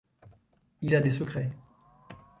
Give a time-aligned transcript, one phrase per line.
[0.81, 1.51] Il a des secrets…